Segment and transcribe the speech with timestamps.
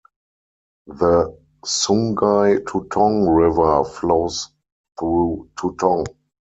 [0.87, 4.49] The Sungai Tutong river flows
[4.99, 6.07] through Tutong.